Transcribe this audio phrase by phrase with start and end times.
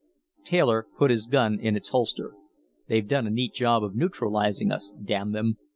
[0.43, 2.33] Taylor put his gun in its holster.
[2.87, 5.57] "They've done a neat job of neutralizing us, damn them.